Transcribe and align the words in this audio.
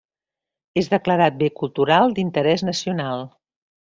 És 0.81 0.87
declarat 0.93 1.35
bé 1.41 1.49
cultural 1.59 2.17
d'interès 2.19 2.63
nacional. 2.71 3.25